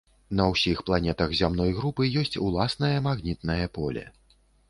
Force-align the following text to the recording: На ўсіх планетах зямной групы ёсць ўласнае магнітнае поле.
На 0.37 0.45
ўсіх 0.51 0.79
планетах 0.87 1.35
зямной 1.39 1.75
групы 1.81 2.07
ёсць 2.23 2.39
ўласнае 2.47 2.91
магнітнае 3.11 3.65
поле. 3.79 4.09